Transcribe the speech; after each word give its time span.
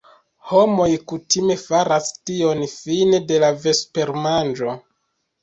Homoj 0.51 0.85
kutime 1.11 1.57
faras 1.63 2.07
tion 2.31 2.65
fine 2.73 3.21
de 3.33 3.39
la 3.45 3.53
vespermanĝo. 3.67 4.75